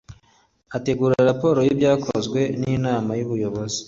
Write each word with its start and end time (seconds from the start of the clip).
ategura 0.77 1.15
raporo 1.29 1.59
y 1.67 1.71
ibyakozwe 1.73 2.39
n 2.59 2.61
inama 2.75 3.11
y 3.19 3.23
ubuyobozi 3.25 3.79